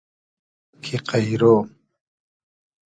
کی 0.83 0.95
قݷرۉ 1.09 1.55